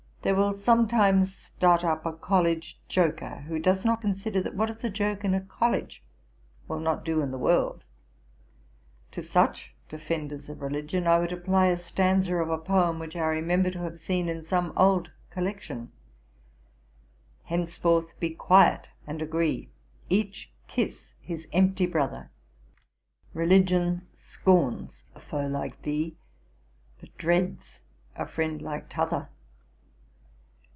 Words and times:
There 0.23 0.35
will 0.35 0.53
sometimes 0.55 1.35
start 1.35 1.83
up 1.83 2.05
a 2.05 2.13
College 2.13 2.79
joker, 2.87 3.37
who 3.47 3.57
does 3.57 3.83
not 3.83 4.01
consider 4.01 4.39
that 4.43 4.53
what 4.53 4.69
is 4.69 4.83
a 4.83 4.89
joke 4.91 5.25
in 5.25 5.33
a 5.33 5.41
College 5.41 6.03
will 6.67 6.79
not 6.79 7.03
do 7.03 7.21
in 7.21 7.31
the 7.31 7.39
world. 7.39 7.83
To 9.13 9.23
such 9.23 9.73
defenders 9.89 10.47
of 10.47 10.61
Religion 10.61 11.07
I 11.07 11.17
would 11.17 11.31
apply 11.31 11.67
a 11.69 11.77
stanza 11.79 12.35
of 12.35 12.51
a 12.51 12.59
poem 12.59 12.99
which 12.99 13.15
I 13.15 13.25
remember 13.29 13.71
to 13.71 13.79
have 13.79 13.97
seen 13.97 14.29
in 14.29 14.45
some 14.45 14.73
old 14.77 15.09
collection: 15.31 15.91
"Henceforth 17.45 18.13
be 18.19 18.29
quiet 18.29 18.89
and 19.07 19.23
agree, 19.23 19.69
Each 20.07 20.51
kiss 20.67 21.15
his 21.19 21.47
empty 21.51 21.87
brother; 21.87 22.29
Religion 23.33 24.03
scorns 24.13 25.03
a 25.15 25.19
foe 25.19 25.47
like 25.47 25.81
thee, 25.81 26.15
But 26.99 27.17
dreads 27.17 27.79
a 28.15 28.27
friend 28.27 28.61
like 28.61 28.87
t'other." 28.87 29.29